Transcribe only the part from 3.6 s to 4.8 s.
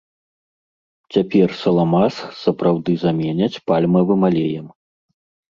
пальмавым алеем.